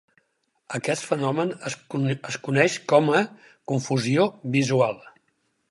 [0.77, 3.23] Aquest fenomen es coneix com a
[3.73, 5.01] "confusió visual".